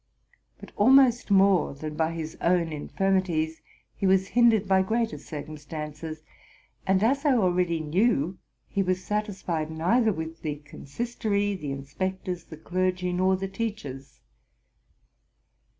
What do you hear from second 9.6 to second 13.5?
neither with the consistory, the inspectors, the clergy, nor the